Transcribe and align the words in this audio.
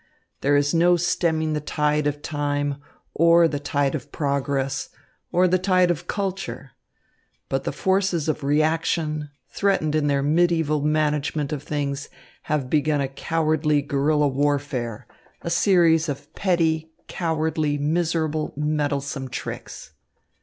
There 0.39 0.55
is 0.55 0.73
no 0.73 0.97
stemming 0.97 1.53
the 1.53 1.61
tide 1.61 2.07
of 2.07 2.23
time, 2.23 2.77
or 3.13 3.47
the 3.47 3.59
tide 3.59 3.93
of 3.93 4.11
progress, 4.11 4.89
or 5.31 5.47
the 5.47 5.59
tide 5.59 5.91
of 5.91 6.07
culture. 6.07 6.71
But 7.49 7.65
the 7.65 7.71
forces 7.71 8.27
of 8.27 8.43
reaction, 8.43 9.29
threatened 9.51 9.93
in 9.93 10.07
their 10.07 10.23
mediæval 10.23 10.83
management 10.83 11.53
of 11.53 11.61
things, 11.61 12.09
have 12.49 12.67
begun 12.67 12.99
a 12.99 13.07
cowardly 13.07 13.83
guerilla 13.83 14.27
warfare, 14.29 15.05
a 15.43 15.51
series 15.51 16.09
of 16.09 16.33
petty, 16.33 16.89
cowardly, 17.07 17.77
miserable, 17.77 18.53
meddlesome 18.57 19.27
tricks." 19.29 19.93